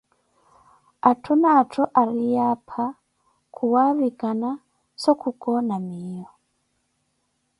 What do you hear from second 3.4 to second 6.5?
kuwaavikhana so khukoona miiyo.